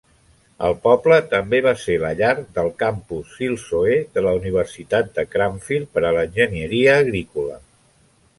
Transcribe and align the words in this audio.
El 0.67 0.71
poble 0.85 1.17
també 1.33 1.59
va 1.65 1.73
ser 1.81 1.97
la 2.03 2.09
llar 2.21 2.31
del 2.55 2.69
campus 2.79 3.35
Silsoe 3.41 3.99
de 4.17 4.25
la 4.29 4.33
Universitat 4.41 5.13
de 5.19 5.27
Cranfield 5.37 5.93
per 5.99 6.05
a 6.11 6.15
l'enginyeria 6.19 6.99
agrícola. 7.05 7.63